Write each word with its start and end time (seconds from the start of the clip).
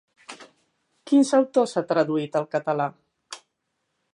Quins 1.11 1.33
autors 1.39 1.75
ha 1.75 1.83
traduït 1.91 2.39
al 2.41 2.49
català? 2.57 2.89